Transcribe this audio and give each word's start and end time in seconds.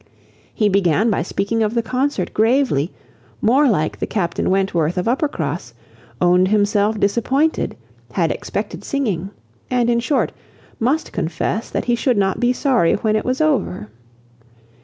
He 0.51 0.67
began 0.67 1.11
by 1.11 1.21
speaking 1.21 1.61
of 1.61 1.75
the 1.75 1.83
concert 1.83 2.33
gravely, 2.33 2.91
more 3.39 3.69
like 3.69 3.99
the 3.99 4.07
Captain 4.07 4.49
Wentworth 4.49 4.97
of 4.97 5.07
Uppercross; 5.07 5.75
owned 6.19 6.47
himself 6.47 6.99
disappointed, 6.99 7.75
had 8.13 8.31
expected 8.31 8.83
singing; 8.83 9.29
and 9.69 9.91
in 9.91 9.99
short, 9.99 10.31
must 10.79 11.11
confess 11.11 11.69
that 11.69 11.85
he 11.85 11.93
should 11.93 12.17
not 12.17 12.39
be 12.39 12.51
sorry 12.51 12.95
when 12.95 13.15
it 13.15 13.23
was 13.25 13.41
over. 13.41 13.89